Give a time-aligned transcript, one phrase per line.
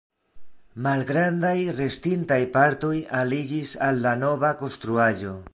[0.85, 5.41] Malgrandaj restintaj partoj aliĝis al la nova konstruaĵo.